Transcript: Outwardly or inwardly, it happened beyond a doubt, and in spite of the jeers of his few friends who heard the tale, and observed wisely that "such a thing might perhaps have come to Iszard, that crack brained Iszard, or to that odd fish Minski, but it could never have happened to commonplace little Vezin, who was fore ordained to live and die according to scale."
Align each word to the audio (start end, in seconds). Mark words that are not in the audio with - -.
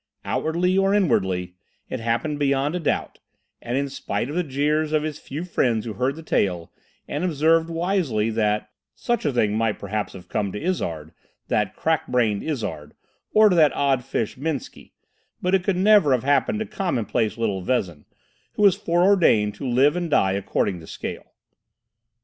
Outwardly 0.25 0.75
or 0.79 0.95
inwardly, 0.95 1.53
it 1.87 1.99
happened 1.99 2.39
beyond 2.39 2.73
a 2.73 2.79
doubt, 2.79 3.19
and 3.61 3.77
in 3.77 3.87
spite 3.87 4.29
of 4.29 4.35
the 4.35 4.41
jeers 4.43 4.93
of 4.93 5.03
his 5.03 5.19
few 5.19 5.43
friends 5.43 5.85
who 5.85 5.93
heard 5.93 6.15
the 6.15 6.23
tale, 6.23 6.71
and 7.07 7.23
observed 7.23 7.69
wisely 7.69 8.31
that 8.31 8.71
"such 8.95 9.25
a 9.25 9.31
thing 9.31 9.55
might 9.55 9.77
perhaps 9.77 10.13
have 10.13 10.27
come 10.27 10.51
to 10.53 10.59
Iszard, 10.59 11.11
that 11.49 11.75
crack 11.75 12.07
brained 12.07 12.41
Iszard, 12.41 12.93
or 13.31 13.49
to 13.49 13.55
that 13.55 13.75
odd 13.75 14.03
fish 14.03 14.37
Minski, 14.37 14.93
but 15.39 15.53
it 15.53 15.63
could 15.63 15.77
never 15.77 16.13
have 16.13 16.23
happened 16.23 16.57
to 16.61 16.65
commonplace 16.65 17.37
little 17.37 17.61
Vezin, 17.61 18.05
who 18.53 18.63
was 18.63 18.75
fore 18.75 19.03
ordained 19.03 19.53
to 19.53 19.67
live 19.67 19.95
and 19.95 20.09
die 20.09 20.31
according 20.33 20.79
to 20.79 20.87
scale." 20.87 21.33